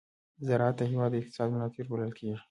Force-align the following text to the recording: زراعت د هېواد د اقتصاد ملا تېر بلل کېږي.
زراعت 0.47 0.75
د 0.79 0.81
هېواد 0.91 1.09
د 1.13 1.15
اقتصاد 1.21 1.47
ملا 1.53 1.67
تېر 1.75 1.85
بلل 1.91 2.11
کېږي. 2.17 2.37